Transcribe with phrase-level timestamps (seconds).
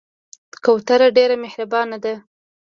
[0.63, 2.15] کوتره ډېر مهربانه ده.